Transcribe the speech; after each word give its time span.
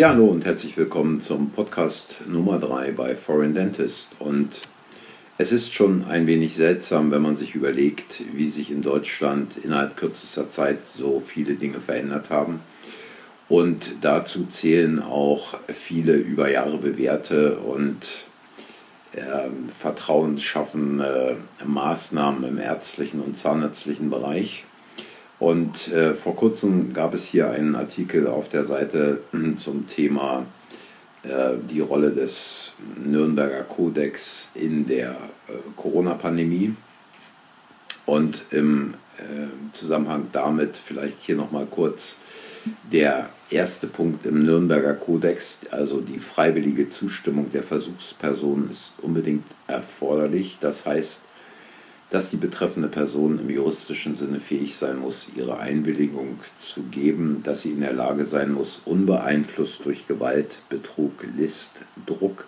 Ja, 0.00 0.08
hallo 0.08 0.28
und 0.28 0.46
herzlich 0.46 0.78
willkommen 0.78 1.20
zum 1.20 1.50
Podcast 1.50 2.26
Nummer 2.26 2.58
3 2.58 2.92
bei 2.92 3.14
Foreign 3.14 3.52
Dentist. 3.52 4.08
Und 4.18 4.62
es 5.36 5.52
ist 5.52 5.74
schon 5.74 6.06
ein 6.06 6.26
wenig 6.26 6.56
seltsam, 6.56 7.10
wenn 7.10 7.20
man 7.20 7.36
sich 7.36 7.54
überlegt, 7.54 8.22
wie 8.32 8.48
sich 8.48 8.70
in 8.70 8.80
Deutschland 8.80 9.58
innerhalb 9.62 9.98
kürzester 9.98 10.50
Zeit 10.50 10.78
so 10.96 11.20
viele 11.20 11.52
Dinge 11.52 11.80
verändert 11.80 12.30
haben. 12.30 12.60
Und 13.50 13.96
dazu 14.00 14.46
zählen 14.46 15.02
auch 15.02 15.58
viele 15.68 16.14
über 16.14 16.50
Jahre 16.50 16.78
bewährte 16.78 17.58
und 17.58 18.24
äh, 19.12 19.50
vertrauensschaffende 19.80 21.36
Maßnahmen 21.62 22.44
im 22.44 22.58
ärztlichen 22.58 23.20
und 23.20 23.38
zahnärztlichen 23.38 24.08
Bereich. 24.08 24.64
Und 25.40 25.88
äh, 25.88 26.14
vor 26.14 26.36
kurzem 26.36 26.92
gab 26.92 27.14
es 27.14 27.24
hier 27.24 27.50
einen 27.50 27.74
Artikel 27.74 28.26
auf 28.26 28.50
der 28.50 28.64
Seite 28.64 29.22
hm, 29.32 29.56
zum 29.56 29.86
Thema 29.86 30.44
äh, 31.22 31.54
die 31.68 31.80
Rolle 31.80 32.10
des 32.10 32.72
Nürnberger 33.02 33.62
Kodex 33.62 34.50
in 34.54 34.86
der 34.86 35.12
äh, 35.48 35.52
Corona-Pandemie. 35.76 36.76
Und 38.04 38.42
im 38.50 38.94
äh, 39.16 39.72
Zusammenhang 39.72 40.28
damit 40.32 40.76
vielleicht 40.76 41.22
hier 41.22 41.36
nochmal 41.36 41.66
kurz 41.70 42.16
der 42.92 43.30
erste 43.48 43.86
Punkt 43.86 44.26
im 44.26 44.44
Nürnberger 44.44 44.92
Kodex, 44.92 45.58
also 45.70 46.00
die 46.00 46.18
freiwillige 46.18 46.90
Zustimmung 46.90 47.50
der 47.52 47.62
Versuchsperson 47.62 48.68
ist 48.70 48.92
unbedingt 49.00 49.44
erforderlich. 49.66 50.58
Das 50.60 50.84
heißt, 50.84 51.24
dass 52.10 52.30
die 52.30 52.36
betreffende 52.36 52.88
Person 52.88 53.38
im 53.38 53.50
juristischen 53.50 54.16
Sinne 54.16 54.40
fähig 54.40 54.76
sein 54.76 54.98
muss, 54.98 55.28
ihre 55.36 55.58
Einwilligung 55.58 56.40
zu 56.60 56.82
geben, 56.82 57.42
dass 57.44 57.62
sie 57.62 57.70
in 57.70 57.80
der 57.80 57.92
Lage 57.92 58.26
sein 58.26 58.52
muss, 58.52 58.82
unbeeinflusst 58.84 59.84
durch 59.84 60.08
Gewalt, 60.08 60.58
Betrug, 60.68 61.24
List, 61.36 61.70
Druck, 62.06 62.46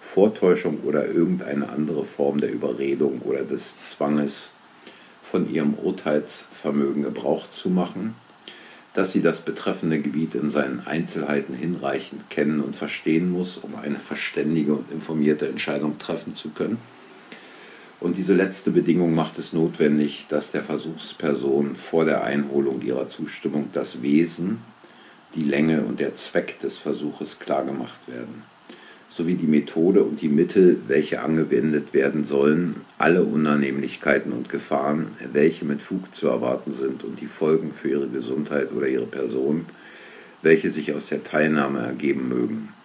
Vortäuschung 0.00 0.80
oder 0.84 1.06
irgendeine 1.06 1.68
andere 1.68 2.06
Form 2.06 2.38
der 2.38 2.52
Überredung 2.52 3.20
oder 3.22 3.42
des 3.42 3.74
Zwanges 3.84 4.54
von 5.22 5.52
ihrem 5.52 5.74
Urteilsvermögen 5.74 7.02
Gebrauch 7.02 7.50
zu 7.52 7.68
machen, 7.68 8.14
dass 8.94 9.12
sie 9.12 9.20
das 9.20 9.42
betreffende 9.42 10.00
Gebiet 10.00 10.34
in 10.34 10.50
seinen 10.50 10.86
Einzelheiten 10.86 11.52
hinreichend 11.52 12.30
kennen 12.30 12.62
und 12.62 12.76
verstehen 12.76 13.30
muss, 13.30 13.58
um 13.58 13.74
eine 13.74 13.98
verständige 13.98 14.72
und 14.72 14.90
informierte 14.90 15.48
Entscheidung 15.48 15.98
treffen 15.98 16.34
zu 16.34 16.48
können, 16.48 16.78
und 18.00 18.16
diese 18.16 18.34
letzte 18.34 18.70
Bedingung 18.70 19.14
macht 19.14 19.38
es 19.38 19.52
notwendig, 19.52 20.26
dass 20.28 20.52
der 20.52 20.62
Versuchsperson 20.62 21.76
vor 21.76 22.04
der 22.04 22.24
Einholung 22.24 22.82
ihrer 22.82 23.08
Zustimmung 23.08 23.70
das 23.72 24.02
Wesen, 24.02 24.58
die 25.34 25.44
Länge 25.44 25.82
und 25.82 25.98
der 25.98 26.14
Zweck 26.14 26.60
des 26.60 26.78
Versuches 26.78 27.38
klargemacht 27.38 28.06
werden, 28.06 28.42
sowie 29.08 29.34
die 29.34 29.46
Methode 29.46 30.02
und 30.02 30.20
die 30.20 30.28
Mittel, 30.28 30.78
welche 30.88 31.22
angewendet 31.22 31.94
werden 31.94 32.24
sollen, 32.24 32.76
alle 32.98 33.24
Unannehmlichkeiten 33.24 34.32
und 34.32 34.50
Gefahren, 34.50 35.08
welche 35.32 35.64
mit 35.64 35.80
Fug 35.80 36.14
zu 36.14 36.28
erwarten 36.28 36.74
sind 36.74 37.02
und 37.02 37.20
die 37.20 37.26
Folgen 37.26 37.72
für 37.72 37.88
ihre 37.88 38.08
Gesundheit 38.08 38.72
oder 38.72 38.88
ihre 38.88 39.06
Person, 39.06 39.64
welche 40.42 40.70
sich 40.70 40.92
aus 40.94 41.06
der 41.06 41.24
Teilnahme 41.24 41.80
ergeben 41.80 42.28
mögen 42.28 42.75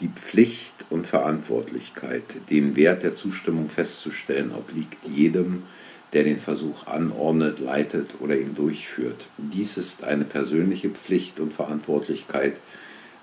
die 0.00 0.08
Pflicht 0.08 0.86
und 0.90 1.06
Verantwortlichkeit, 1.06 2.22
den 2.50 2.76
Wert 2.76 3.02
der 3.02 3.16
Zustimmung 3.16 3.68
festzustellen, 3.68 4.52
obliegt 4.54 4.98
jedem, 5.06 5.64
der 6.12 6.24
den 6.24 6.38
Versuch 6.38 6.86
anordnet, 6.86 7.58
leitet 7.58 8.10
oder 8.20 8.38
ihn 8.38 8.54
durchführt. 8.54 9.26
Dies 9.36 9.76
ist 9.76 10.04
eine 10.04 10.24
persönliche 10.24 10.90
Pflicht 10.90 11.38
und 11.40 11.52
Verantwortlichkeit, 11.52 12.56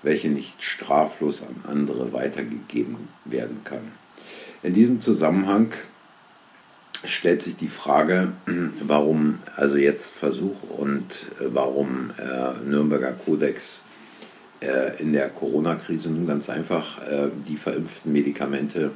welche 0.02 0.28
nicht 0.28 0.62
straflos 0.62 1.42
an 1.42 1.68
andere 1.68 2.12
weitergegeben 2.12 3.08
werden 3.24 3.62
kann. 3.64 3.92
In 4.62 4.74
diesem 4.74 5.00
Zusammenhang 5.00 5.72
stellt 7.04 7.42
sich 7.42 7.56
die 7.56 7.68
Frage, 7.68 8.32
warum 8.80 9.38
also 9.56 9.76
jetzt 9.76 10.14
Versuch 10.14 10.62
und 10.70 11.26
äh, 11.40 11.44
warum 11.48 12.10
äh, 12.18 12.64
Nürnberger 12.64 13.12
Kodex 13.12 13.82
in 14.98 15.12
der 15.12 15.28
Corona-Krise 15.28 16.10
nun 16.10 16.26
ganz 16.26 16.48
einfach. 16.48 17.02
Äh, 17.02 17.28
die 17.46 17.56
verimpften 17.56 18.12
Medikamente 18.12 18.92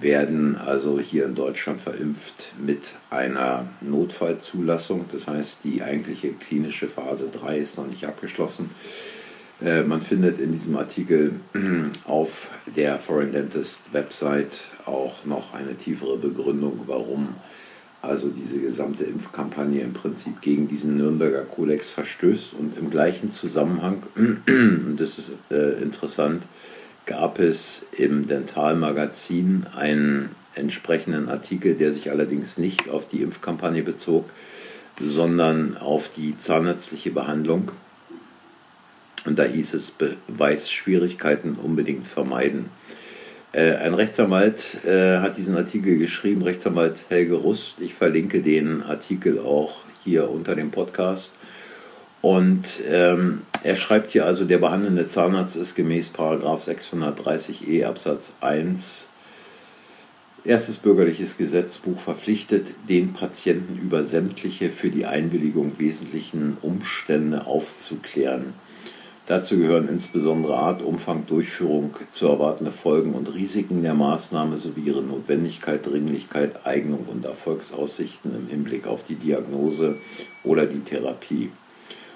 werden 0.00 0.56
also 0.56 0.98
hier 0.98 1.26
in 1.26 1.34
Deutschland 1.34 1.80
verimpft 1.80 2.52
mit 2.58 2.94
einer 3.10 3.66
Notfallzulassung. 3.80 5.06
Das 5.10 5.28
heißt, 5.28 5.60
die 5.64 5.82
eigentliche 5.82 6.32
klinische 6.32 6.88
Phase 6.88 7.28
3 7.32 7.58
ist 7.58 7.78
noch 7.78 7.86
nicht 7.86 8.04
abgeschlossen. 8.04 8.70
Äh, 9.62 9.82
man 9.82 10.02
findet 10.02 10.38
in 10.40 10.52
diesem 10.52 10.76
Artikel 10.76 11.40
auf 12.04 12.50
der 12.76 12.98
Foreign 12.98 13.32
Dentist 13.32 13.82
Website 13.92 14.62
auch 14.84 15.24
noch 15.24 15.54
eine 15.54 15.76
tiefere 15.76 16.18
Begründung, 16.18 16.80
warum 16.86 17.34
also 18.04 18.28
diese 18.28 18.58
gesamte 18.58 19.04
Impfkampagne 19.04 19.80
im 19.80 19.92
Prinzip 19.92 20.40
gegen 20.40 20.68
diesen 20.68 20.96
Nürnberger 20.96 21.42
Kodex 21.42 21.90
verstößt. 21.90 22.54
Und 22.54 22.76
im 22.78 22.90
gleichen 22.90 23.32
Zusammenhang, 23.32 24.02
und 24.16 24.96
das 24.98 25.18
ist 25.18 25.32
äh, 25.50 25.82
interessant, 25.82 26.42
gab 27.06 27.38
es 27.38 27.86
im 27.96 28.26
Dentalmagazin 28.26 29.66
einen 29.76 30.30
entsprechenden 30.54 31.28
Artikel, 31.28 31.74
der 31.74 31.92
sich 31.92 32.10
allerdings 32.10 32.58
nicht 32.58 32.88
auf 32.88 33.08
die 33.08 33.22
Impfkampagne 33.22 33.82
bezog, 33.82 34.28
sondern 35.00 35.76
auf 35.76 36.10
die 36.16 36.38
zahnärztliche 36.38 37.10
Behandlung. 37.10 37.72
Und 39.26 39.38
da 39.38 39.44
hieß 39.44 39.74
es, 39.74 39.90
Beweisschwierigkeiten 39.90 41.54
unbedingt 41.54 42.06
vermeiden. 42.06 42.66
Äh, 43.54 43.76
ein 43.76 43.94
Rechtsanwalt 43.94 44.84
äh, 44.84 45.18
hat 45.18 45.36
diesen 45.36 45.56
Artikel 45.56 45.96
geschrieben, 45.96 46.42
Rechtsanwalt 46.42 47.04
Helge 47.08 47.36
Rust. 47.36 47.80
Ich 47.80 47.94
verlinke 47.94 48.42
den 48.42 48.82
Artikel 48.82 49.38
auch 49.38 49.76
hier 50.02 50.28
unter 50.28 50.56
dem 50.56 50.72
Podcast. 50.72 51.36
Und 52.20 52.64
ähm, 52.90 53.42
er 53.62 53.76
schreibt 53.76 54.10
hier 54.10 54.26
also, 54.26 54.44
der 54.44 54.58
behandelnde 54.58 55.08
Zahnarzt 55.08 55.56
ist 55.56 55.76
gemäß 55.76 56.12
630e 56.14 57.84
Absatz 57.84 58.32
1 58.40 59.08
erstes 60.44 60.78
bürgerliches 60.78 61.36
Gesetzbuch 61.36 62.00
verpflichtet, 62.00 62.66
den 62.88 63.12
Patienten 63.12 63.78
über 63.78 64.04
sämtliche 64.04 64.70
für 64.70 64.90
die 64.90 65.06
Einwilligung 65.06 65.78
wesentlichen 65.78 66.56
Umstände 66.60 67.46
aufzuklären. 67.46 68.54
Dazu 69.26 69.56
gehören 69.56 69.88
insbesondere 69.88 70.54
Art, 70.54 70.82
Umfang, 70.82 71.24
Durchführung, 71.26 71.96
zu 72.12 72.28
erwartende 72.28 72.72
Folgen 72.72 73.14
und 73.14 73.32
Risiken 73.34 73.82
der 73.82 73.94
Maßnahme 73.94 74.58
sowie 74.58 74.82
ihre 74.82 75.02
Notwendigkeit, 75.02 75.86
Dringlichkeit, 75.86 76.66
Eignung 76.66 77.06
und 77.10 77.24
Erfolgsaussichten 77.24 78.34
im 78.36 78.48
Hinblick 78.48 78.86
auf 78.86 79.02
die 79.08 79.14
Diagnose 79.14 79.96
oder 80.42 80.66
die 80.66 80.80
Therapie. 80.80 81.50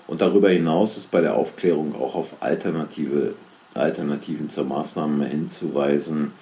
Und 0.06 0.20
darüber 0.20 0.50
hinaus 0.50 0.98
ist 0.98 1.10
bei 1.10 1.22
der 1.22 1.34
Aufklärung 1.34 1.94
auch 1.94 2.14
auf 2.14 2.42
alternative, 2.42 3.34
Alternativen 3.72 4.50
zur 4.50 4.64
Maßnahme 4.64 5.26
hinzuweisen, 5.26 6.32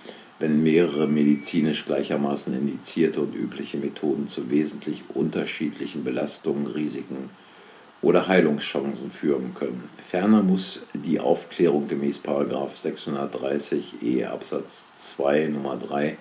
wenn 0.40 0.64
mehrere 0.64 1.06
medizinisch 1.06 1.84
gleichermaßen 1.86 2.52
indizierte 2.52 3.20
und 3.20 3.36
übliche 3.36 3.76
Methoden 3.76 4.28
zu 4.28 4.50
wesentlich 4.50 5.04
unterschiedlichen 5.14 6.02
Belastungen, 6.02 6.66
Risiken 6.66 7.30
oder 8.02 8.28
Heilungschancen 8.28 9.10
führen 9.10 9.54
können. 9.54 9.88
Ferner 10.08 10.42
muss 10.42 10.84
die 10.94 11.18
Aufklärung 11.18 11.88
gemäß 11.88 12.20
630e 12.24 14.26
Absatz 14.26 14.84
2 15.16 15.48
Nummer 15.48 15.76
3 15.76 16.16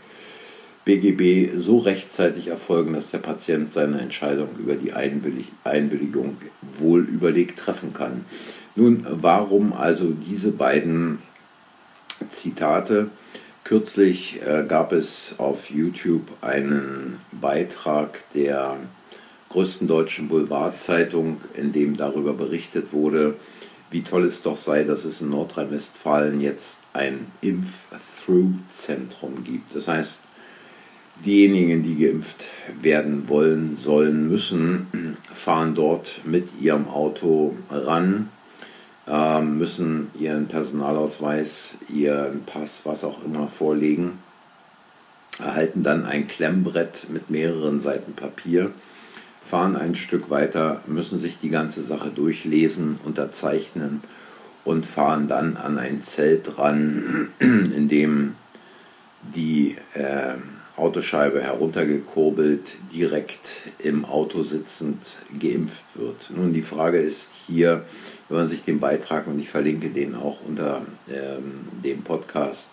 BGB 0.85 1.57
so 1.57 1.79
rechtzeitig 1.79 2.47
erfolgen, 2.47 2.93
dass 2.93 3.09
der 3.09 3.17
Patient 3.17 3.73
seine 3.73 3.99
Entscheidung 3.99 4.49
über 4.59 4.75
die 4.75 4.93
Einwilligung 4.93 6.37
wohl 6.79 7.01
überlegt 7.01 7.59
treffen 7.59 7.93
kann. 7.93 8.23
Nun, 8.75 9.05
warum 9.09 9.73
also 9.73 10.11
diese 10.11 10.51
beiden 10.51 11.19
Zitate? 12.31 13.09
Kürzlich 13.63 14.39
äh, 14.45 14.63
gab 14.67 14.91
es 14.91 15.35
auf 15.39 15.71
YouTube 15.71 16.27
einen 16.41 17.19
Beitrag 17.31 18.19
der 18.35 18.77
größten 19.55 19.87
deutschen 19.87 20.27
Boulevardzeitung, 20.27 21.39
in 21.53 21.71
dem 21.71 21.95
darüber 21.95 22.33
berichtet 22.33 22.91
wurde, 22.91 23.35
wie 23.89 24.01
toll 24.01 24.25
es 24.25 24.41
doch 24.41 24.57
sei, 24.57 24.83
dass 24.83 25.05
es 25.05 25.21
in 25.21 25.29
Nordrhein-Westfalen 25.29 26.41
jetzt 26.41 26.81
ein 26.91 27.27
Impf-Through-Zentrum 27.39 29.45
gibt. 29.45 29.73
Das 29.73 29.87
heißt, 29.87 30.19
diejenigen, 31.23 31.83
die 31.83 31.95
geimpft 31.95 32.47
werden 32.81 33.29
wollen, 33.29 33.75
sollen, 33.75 34.27
müssen, 34.27 35.15
fahren 35.33 35.73
dort 35.73 36.19
mit 36.25 36.49
ihrem 36.59 36.89
Auto 36.89 37.55
ran, 37.69 38.27
äh, 39.07 39.41
müssen 39.41 40.11
ihren 40.19 40.47
Personalausweis, 40.47 41.77
ihren 41.87 42.43
Pass, 42.43 42.81
was 42.83 43.05
auch 43.05 43.23
immer 43.23 43.47
vorlegen, 43.47 44.19
erhalten 45.39 45.81
dann 45.81 46.05
ein 46.05 46.27
Klemmbrett 46.27 47.07
mit 47.09 47.29
mehreren 47.29 47.79
Seiten 47.79 48.11
Papier 48.11 48.73
fahren 49.49 49.75
ein 49.75 49.95
Stück 49.95 50.29
weiter, 50.29 50.81
müssen 50.87 51.19
sich 51.19 51.39
die 51.39 51.49
ganze 51.49 51.83
Sache 51.83 52.09
durchlesen, 52.09 52.99
unterzeichnen 53.03 54.01
und 54.63 54.85
fahren 54.85 55.27
dann 55.27 55.57
an 55.57 55.77
ein 55.77 56.01
Zelt 56.01 56.57
ran, 56.57 57.29
in 57.39 57.87
dem 57.87 58.35
die 59.21 59.75
äh, 59.93 60.35
Autoscheibe 60.77 61.41
heruntergekurbelt, 61.41 62.75
direkt 62.93 63.53
im 63.79 64.03
Auto 64.03 64.43
sitzend 64.43 64.97
geimpft 65.39 65.85
wird. 65.95 66.31
Nun, 66.35 66.51
die 66.51 66.63
Frage 66.63 66.97
ist 66.97 67.27
hier, 67.47 67.85
wenn 68.27 68.39
man 68.39 68.47
sich 68.49 68.63
den 68.63 68.79
Beitrag, 68.79 69.27
und 69.27 69.39
ich 69.39 69.49
verlinke 69.49 69.89
den 69.89 70.15
auch 70.15 70.39
unter 70.45 70.81
ähm, 71.09 71.67
dem 71.83 72.01
Podcast, 72.01 72.71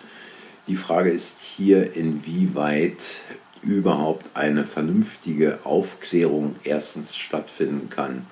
die 0.68 0.76
Frage 0.76 1.10
ist 1.10 1.40
hier, 1.40 1.94
inwieweit 1.94 3.22
überhaupt 3.62 4.28
eine 4.34 4.64
vernünftige 4.64 5.60
Aufklärung 5.64 6.56
erstens 6.64 7.16
stattfinden 7.16 7.88
kann, 7.88 8.26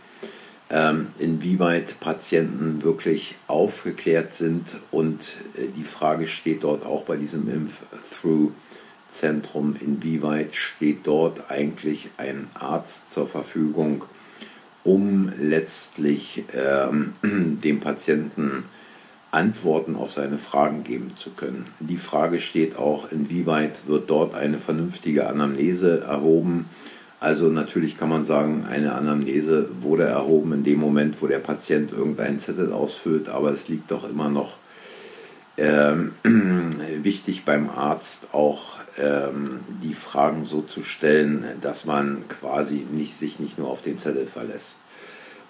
ähm, 0.70 1.06
inwieweit 1.18 1.98
Patienten 2.00 2.82
wirklich 2.82 3.36
aufgeklärt 3.46 4.34
sind 4.34 4.78
und 4.90 5.38
äh, 5.56 5.68
die 5.76 5.84
Frage 5.84 6.26
steht 6.28 6.64
dort 6.64 6.84
auch 6.84 7.04
bei 7.04 7.16
diesem 7.16 7.50
Impf-Through-Zentrum, 7.50 9.76
inwieweit 9.80 10.54
steht 10.54 11.06
dort 11.06 11.50
eigentlich 11.50 12.10
ein 12.18 12.48
Arzt 12.54 13.10
zur 13.12 13.26
Verfügung, 13.26 14.04
um 14.84 15.32
letztlich 15.40 16.44
ähm, 16.54 17.14
dem 17.22 17.80
Patienten 17.80 18.64
Antworten 19.30 19.96
auf 19.96 20.12
seine 20.12 20.38
Fragen 20.38 20.82
geben 20.82 21.12
zu 21.14 21.30
können. 21.30 21.66
Die 21.78 21.96
Frage 21.96 22.40
steht 22.40 22.76
auch, 22.76 23.12
inwieweit 23.12 23.86
wird 23.86 24.10
dort 24.10 24.34
eine 24.34 24.58
vernünftige 24.58 25.28
Anamnese 25.28 26.00
erhoben. 26.00 26.66
Also 27.20 27.48
natürlich 27.48 27.98
kann 27.98 28.08
man 28.08 28.24
sagen, 28.24 28.66
eine 28.68 28.92
Anamnese 28.92 29.68
wurde 29.82 30.04
erhoben 30.04 30.52
in 30.52 30.64
dem 30.64 30.80
Moment, 30.80 31.20
wo 31.22 31.26
der 31.26 31.38
Patient 31.38 31.92
irgendeinen 31.92 32.40
Zettel 32.40 32.72
ausfüllt, 32.72 33.28
aber 33.28 33.52
es 33.52 33.68
liegt 33.68 33.90
doch 33.90 34.08
immer 34.08 34.30
noch 34.30 34.54
ähm, 35.58 36.12
wichtig 37.02 37.44
beim 37.44 37.68
Arzt 37.68 38.28
auch 38.32 38.78
ähm, 38.98 39.60
die 39.82 39.94
Fragen 39.94 40.44
so 40.44 40.62
zu 40.62 40.82
stellen, 40.82 41.44
dass 41.60 41.84
man 41.84 42.24
quasi 42.28 42.86
nicht, 42.90 43.18
sich 43.18 43.38
nicht 43.38 43.58
nur 43.58 43.68
auf 43.68 43.82
den 43.82 43.98
Zettel 43.98 44.26
verlässt. 44.26 44.78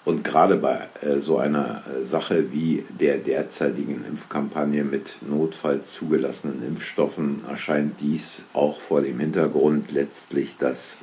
Und 0.03 0.23
gerade 0.23 0.57
bei 0.57 0.87
äh, 1.01 1.19
so 1.19 1.37
einer 1.37 1.83
äh, 1.85 2.03
Sache 2.03 2.51
wie 2.51 2.83
der 2.89 3.17
derzeitigen 3.17 4.03
Impfkampagne 4.07 4.83
mit 4.83 5.17
notfall 5.21 5.83
zugelassenen 5.83 6.65
Impfstoffen 6.65 7.43
erscheint 7.47 8.01
dies 8.01 8.45
auch 8.53 8.79
vor 8.79 9.01
dem 9.01 9.19
Hintergrund 9.19 9.91
letztlich, 9.91 10.57
dass 10.57 10.97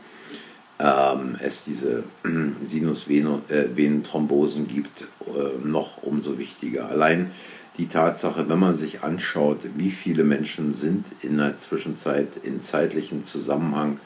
ähm, 0.81 1.37
es 1.41 1.65
diese 1.65 2.03
äh, 2.25 2.67
Sinusvenenthrombosen 2.67 4.67
gibt, 4.67 5.03
äh, 5.03 5.65
noch 5.65 6.03
umso 6.03 6.39
wichtiger. 6.39 6.89
Allein 6.89 7.31
die 7.79 7.87
Tatsache, 7.87 8.49
wenn 8.49 8.59
man 8.59 8.77
sich 8.77 9.05
anschaut, 9.05 9.59
wie 9.77 9.93
viele 9.93 10.25
Menschen 10.25 10.75
sind 10.75 11.07
in 11.23 11.39
der 11.39 11.59
Zwischenzeit 11.59 12.31
in 12.43 12.65
zeitlichem 12.65 13.25
Zusammenhang, 13.25 14.01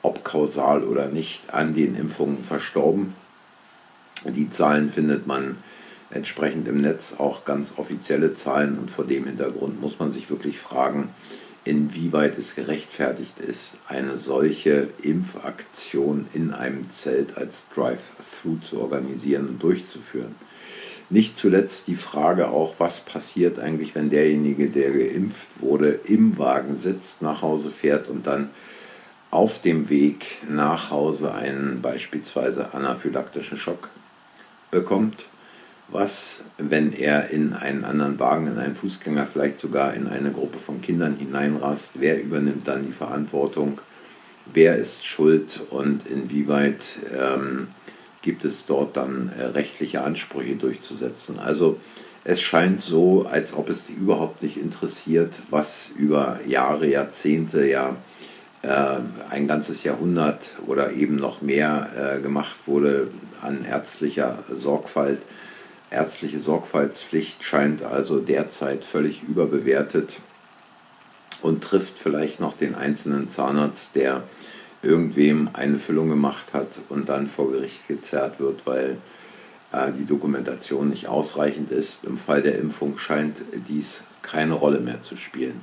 ob 0.00 0.24
kausal 0.24 0.84
oder 0.84 1.08
nicht, 1.08 1.52
an 1.52 1.74
den 1.74 1.94
Impfungen 1.94 2.42
verstorben, 2.42 3.12
die 4.30 4.50
Zahlen 4.50 4.90
findet 4.90 5.26
man 5.26 5.58
entsprechend 6.10 6.68
im 6.68 6.80
Netz, 6.80 7.14
auch 7.18 7.44
ganz 7.44 7.74
offizielle 7.76 8.34
Zahlen. 8.34 8.78
Und 8.78 8.90
vor 8.90 9.04
dem 9.04 9.26
Hintergrund 9.26 9.80
muss 9.80 9.98
man 9.98 10.12
sich 10.12 10.30
wirklich 10.30 10.58
fragen, 10.58 11.10
inwieweit 11.64 12.38
es 12.38 12.54
gerechtfertigt 12.54 13.38
ist, 13.40 13.78
eine 13.88 14.16
solche 14.16 14.88
Impfaktion 15.02 16.26
in 16.32 16.52
einem 16.52 16.90
Zelt 16.90 17.36
als 17.36 17.66
Drive-Thru 17.74 18.56
zu 18.62 18.80
organisieren 18.80 19.48
und 19.48 19.62
durchzuführen. 19.62 20.34
Nicht 21.10 21.38
zuletzt 21.38 21.86
die 21.88 21.96
Frage 21.96 22.48
auch, 22.48 22.74
was 22.78 23.00
passiert 23.00 23.58
eigentlich, 23.58 23.94
wenn 23.94 24.10
derjenige, 24.10 24.68
der 24.68 24.90
geimpft 24.92 25.48
wurde, 25.60 26.00
im 26.04 26.36
Wagen 26.38 26.78
sitzt, 26.78 27.22
nach 27.22 27.40
Hause 27.42 27.70
fährt 27.70 28.08
und 28.08 28.26
dann 28.26 28.50
auf 29.30 29.60
dem 29.60 29.90
Weg 29.90 30.38
nach 30.48 30.90
Hause 30.90 31.34
einen 31.34 31.80
beispielsweise 31.82 32.72
anaphylaktischen 32.72 33.58
Schock 33.58 33.90
bekommt. 34.70 35.24
Was, 35.90 36.42
wenn 36.58 36.92
er 36.92 37.30
in 37.30 37.54
einen 37.54 37.84
anderen 37.84 38.18
Wagen, 38.18 38.46
in 38.46 38.58
einen 38.58 38.76
Fußgänger, 38.76 39.26
vielleicht 39.26 39.58
sogar 39.58 39.94
in 39.94 40.06
eine 40.06 40.30
Gruppe 40.32 40.58
von 40.58 40.82
Kindern 40.82 41.16
hineinrast? 41.16 41.92
Wer 41.94 42.22
übernimmt 42.22 42.68
dann 42.68 42.84
die 42.84 42.92
Verantwortung? 42.92 43.80
Wer 44.52 44.76
ist 44.76 45.06
schuld 45.06 45.60
und 45.70 46.06
inwieweit 46.06 46.98
ähm, 47.18 47.68
gibt 48.20 48.44
es 48.44 48.66
dort 48.66 48.96
dann 48.98 49.32
äh, 49.38 49.44
rechtliche 49.44 50.02
Ansprüche 50.02 50.56
durchzusetzen? 50.56 51.38
Also 51.38 51.80
es 52.24 52.42
scheint 52.42 52.82
so, 52.82 53.26
als 53.26 53.54
ob 53.54 53.70
es 53.70 53.86
die 53.86 53.94
überhaupt 53.94 54.42
nicht 54.42 54.58
interessiert, 54.58 55.32
was 55.48 55.90
über 55.96 56.40
Jahre, 56.46 56.86
Jahrzehnte, 56.86 57.66
ja 57.66 57.96
ein 59.30 59.46
ganzes 59.46 59.84
Jahrhundert 59.84 60.40
oder 60.66 60.92
eben 60.92 61.16
noch 61.16 61.42
mehr 61.42 62.16
äh, 62.16 62.20
gemacht 62.20 62.56
wurde 62.66 63.08
an 63.40 63.64
ärztlicher 63.64 64.38
Sorgfalt. 64.52 65.22
Ärztliche 65.90 66.40
Sorgfaltspflicht 66.40 67.44
scheint 67.44 67.82
also 67.82 68.18
derzeit 68.18 68.84
völlig 68.84 69.22
überbewertet 69.22 70.20
und 71.40 71.62
trifft 71.62 71.98
vielleicht 71.98 72.40
noch 72.40 72.56
den 72.56 72.74
einzelnen 72.74 73.30
Zahnarzt, 73.30 73.94
der 73.94 74.24
irgendwem 74.82 75.50
eine 75.52 75.78
Füllung 75.78 76.08
gemacht 76.08 76.52
hat 76.52 76.80
und 76.88 77.08
dann 77.08 77.28
vor 77.28 77.50
Gericht 77.52 77.86
gezerrt 77.88 78.40
wird, 78.40 78.66
weil 78.66 78.98
äh, 79.72 79.92
die 79.92 80.04
Dokumentation 80.04 80.88
nicht 80.90 81.06
ausreichend 81.08 81.70
ist. 81.70 82.04
Im 82.04 82.18
Fall 82.18 82.42
der 82.42 82.58
Impfung 82.58 82.98
scheint 82.98 83.40
dies 83.68 84.04
keine 84.22 84.54
Rolle 84.54 84.80
mehr 84.80 85.02
zu 85.02 85.16
spielen. 85.16 85.60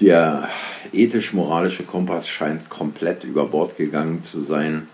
Der 0.00 0.48
ethisch-moralische 0.92 1.82
Kompass 1.82 2.28
scheint 2.28 2.68
komplett 2.68 3.24
über 3.24 3.46
Bord 3.46 3.76
gegangen 3.76 4.22
zu 4.22 4.42
sein 4.42 4.88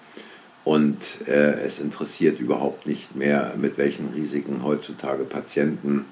und 0.64 1.26
äh, 1.26 1.61
es 1.61 1.79
interessiert 1.79 2.40
überhaupt 2.40 2.87
nicht 2.87 3.14
mehr, 3.14 3.55
mit 3.56 3.79
welchen 3.79 4.08
Risiken 4.08 4.62
heutzutage 4.62 5.25
Patienten 5.25 6.06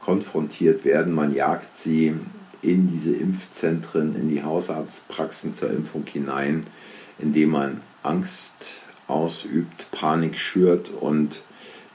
konfrontiert 0.00 0.84
werden. 0.84 1.14
Man 1.14 1.34
jagt 1.34 1.78
sie 1.78 2.14
in 2.62 2.88
diese 2.88 3.14
Impfzentren, 3.14 4.16
in 4.16 4.28
die 4.28 4.42
Hausarztpraxen 4.42 5.54
zur 5.54 5.70
Impfung 5.70 6.04
hinein, 6.06 6.66
indem 7.18 7.50
man 7.50 7.80
Angst 8.02 8.74
ausübt, 9.08 9.90
Panik 9.92 10.38
schürt 10.38 10.90
und 10.90 11.42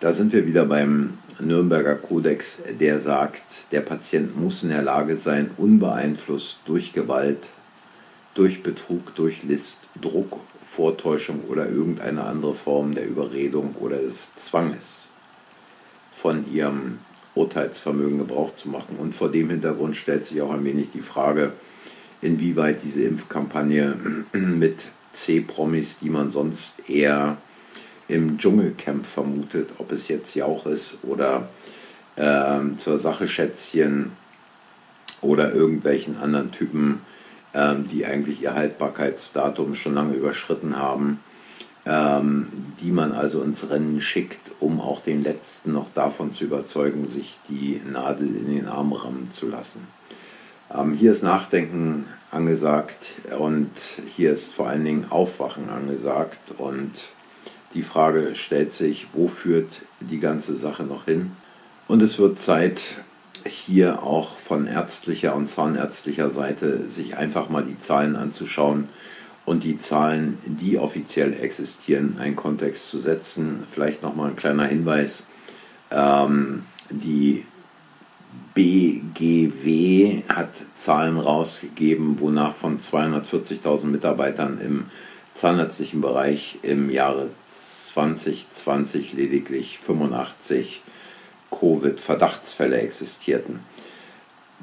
da 0.02 0.14
sind 0.14 0.34
wir 0.34 0.46
wieder 0.46 0.66
beim 0.66 1.20
Nürnberger 1.40 1.96
Kodex, 1.96 2.62
der 2.80 3.00
sagt, 3.00 3.72
der 3.72 3.82
Patient 3.82 4.36
muss 4.36 4.64
in 4.64 4.70
der 4.70 4.82
Lage 4.82 5.16
sein, 5.16 5.52
unbeeinflusst 5.58 6.60
durch 6.66 6.92
Gewalt, 6.92 7.50
durch 8.34 8.64
Betrug, 8.64 9.16
durch 9.16 9.44
List, 9.44 9.80
Druck, 10.02 10.40
Vortäuschung 10.70 11.42
oder 11.48 11.70
irgendeine 11.70 12.24
andere 12.24 12.56
Form 12.56 12.96
der 12.96 13.08
Überredung 13.08 13.76
oder 13.80 13.98
des 13.98 14.36
Zwanges 14.36 15.10
von 16.12 16.52
ihrem 16.52 17.00
Urteilsvermögen 17.36 18.18
Gebrauch 18.18 18.56
zu 18.56 18.70
machen. 18.70 18.98
Und 18.98 19.16
vor 19.16 19.32
dem 19.32 19.50
Hintergrund 19.50 19.96
stellt 19.96 20.26
sich 20.26 20.42
auch 20.42 20.52
ein 20.52 20.66
wenig 20.66 20.90
die 20.94 21.02
Frage, 21.02 21.54
inwieweit 22.22 22.84
diese 22.84 23.04
Impfkampagne 23.04 23.98
mit 24.34 24.86
C-Promis, 25.14 26.00
die 26.00 26.10
man 26.10 26.32
sonst 26.32 26.90
eher 26.90 27.38
im 28.12 28.38
Dschungelcamp 28.38 29.06
vermutet, 29.06 29.70
ob 29.78 29.92
es 29.92 30.10
jetzt 30.10 30.36
Jauch 30.36 30.66
ist 30.66 30.98
oder 31.04 31.48
äh, 32.18 32.60
zur 32.78 33.00
Sache 33.00 33.28
Schätzchen 33.30 34.12
oder 35.22 35.54
irgendwelchen 35.54 36.18
anderen 36.18 36.52
Typen, 36.52 37.02
äh, 37.54 37.76
die 37.92 38.06
eigentlich 38.06 38.42
ihr 38.42 38.54
Haltbarkeitsdatum 38.54 39.76
schon 39.76 39.96
lange 39.96 40.16
überschritten 40.16 40.78
haben, 40.78 41.22
ähm, 41.86 42.48
die 42.82 42.92
man 42.92 43.14
also 43.14 43.42
ins 43.44 43.70
Rennen 43.70 44.02
schickt, 44.02 44.52
um 44.60 44.82
auch 44.82 45.02
den 45.02 45.24
Letzten 45.24 45.72
noch 45.72 45.90
davon 45.94 46.34
zu 46.34 46.44
überzeugen, 46.44 47.08
sich 47.08 47.38
die 47.48 47.82
Nadel 47.90 48.36
in 48.36 48.54
den 48.54 48.68
Arm 48.68 48.92
rammen 48.92 49.32
zu 49.34 49.48
lassen. 49.48 49.88
Ähm, 50.74 50.94
hier 50.94 51.12
ist 51.12 51.24
Nachdenken 51.24 52.08
angesagt 52.30 53.12
und 53.40 53.72
hier 54.16 54.34
ist 54.34 54.54
vor 54.54 54.68
allen 54.68 54.84
Dingen 54.84 55.06
Aufwachen 55.10 55.70
angesagt 55.70 56.52
und 56.58 56.92
die 57.74 57.84
Frage 57.84 58.36
stellt 58.36 58.74
sich, 58.74 59.08
wo 59.14 59.28
führt 59.28 59.82
die 60.00 60.20
ganze 60.20 60.56
Sache 60.56 60.84
noch 60.84 61.06
hin? 61.06 61.32
Und 61.88 62.02
es 62.02 62.20
wird 62.20 62.40
Zeit, 62.40 62.98
hier 63.46 64.04
auch 64.04 64.38
von 64.38 64.68
ärztlicher 64.68 65.36
und 65.36 65.48
zahnärztlicher 65.48 66.30
Seite 66.30 66.90
sich 66.90 67.18
einfach 67.18 67.50
mal 67.50 67.64
die 67.64 67.80
Zahlen 67.80 68.16
anzuschauen 68.16 68.90
und 69.46 69.64
die 69.64 69.78
Zahlen, 69.78 70.38
die 70.46 70.78
offiziell 70.78 71.34
existieren, 71.34 72.14
in 72.16 72.22
einen 72.22 72.36
Kontext 72.36 72.90
zu 72.90 73.00
setzen. 73.00 73.64
Vielleicht 73.72 74.04
nochmal 74.04 74.30
ein 74.30 74.36
kleiner 74.36 74.66
Hinweis. 74.66 75.26
Ähm, 75.90 76.64
die 76.90 77.46
BGW 78.54 80.24
hat 80.30 80.50
Zahlen 80.78 81.18
rausgegeben, 81.18 82.20
wonach 82.20 82.54
von 82.54 82.80
240.000 82.80 83.86
Mitarbeitern 83.86 84.60
im 84.62 84.86
zahnärztlichen 85.34 86.02
Bereich 86.02 86.60
im 86.62 86.90
Jahre 86.90 87.30
2020 87.94 89.14
lediglich 89.14 89.80
85 89.80 90.82
Covid-Verdachtsfälle 91.52 92.82
existierten. 92.82 93.60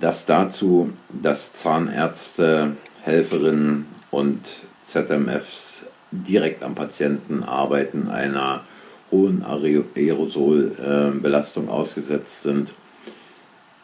Das 0.01 0.27
dazu, 0.27 0.93
dass 1.11 1.55
Zahnärzte, 1.55 2.77
Helferinnen 3.03 3.87
und 4.11 4.41
ZMFs 4.87 5.87
direkt 6.11 6.63
am 6.63 6.75
Patienten 6.75 7.43
arbeiten, 7.43 8.09
einer 8.09 8.65
hohen 9.11 9.45
Aerosolbelastung 9.45 11.69
ausgesetzt 11.69 12.43
sind. 12.43 12.73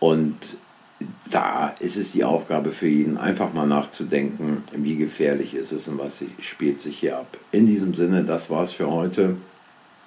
Und 0.00 0.56
da 1.30 1.74
ist 1.80 1.96
es 1.96 2.12
die 2.12 2.24
Aufgabe 2.24 2.70
für 2.70 2.86
jeden, 2.86 3.16
einfach 3.18 3.52
mal 3.52 3.66
nachzudenken, 3.66 4.64
wie 4.72 4.96
gefährlich 4.96 5.54
ist 5.54 5.72
es 5.72 5.88
und 5.88 5.98
was 5.98 6.24
spielt 6.40 6.80
sich 6.80 6.98
hier 6.98 7.18
ab. 7.18 7.36
In 7.50 7.66
diesem 7.66 7.94
Sinne, 7.94 8.24
das 8.24 8.50
war's 8.50 8.72
für 8.72 8.90
heute. 8.90 9.36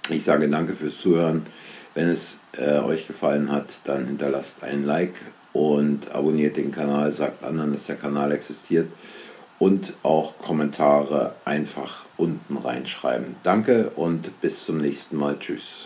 Ich 0.10 0.24
sage 0.24 0.50
danke 0.50 0.76
fürs 0.76 1.00
Zuhören. 1.00 1.46
Wenn 1.94 2.08
es 2.08 2.40
äh, 2.54 2.78
euch 2.80 3.08
gefallen 3.08 3.52
hat, 3.52 3.82
dann 3.86 4.06
hinterlasst 4.06 4.64
einen 4.64 4.86
Like 4.86 5.16
und 5.52 6.12
abonniert 6.12 6.58
den 6.58 6.72
Kanal, 6.72 7.12
sagt 7.12 7.44
anderen, 7.44 7.74
dass 7.74 7.88
der 7.88 7.96
Kanal 7.96 8.32
existiert 8.32 8.88
und 9.60 9.94
auch 10.04 10.38
Kommentare 10.38 11.36
einfach 11.44 12.06
unten 12.16 12.58
reinschreiben. 12.58 13.36
Danke 13.44 13.90
und 13.96 14.40
bis 14.42 14.66
zum 14.66 14.78
nächsten 14.78 15.18
Mal. 15.18 15.38
Tschüss. 15.40 15.84